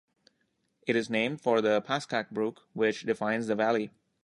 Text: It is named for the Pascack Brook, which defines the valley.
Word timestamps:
It 0.87 0.95
is 0.95 1.11
named 1.11 1.41
for 1.41 1.61
the 1.61 1.79
Pascack 1.81 2.31
Brook, 2.31 2.65
which 2.73 3.03
defines 3.03 3.45
the 3.45 3.53
valley. 3.53 3.91